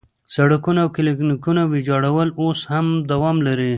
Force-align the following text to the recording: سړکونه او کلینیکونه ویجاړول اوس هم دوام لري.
سړکونه 0.35 0.79
او 0.83 0.89
کلینیکونه 0.95 1.61
ویجاړول 1.65 2.29
اوس 2.41 2.59
هم 2.71 2.85
دوام 3.11 3.37
لري. 3.47 3.69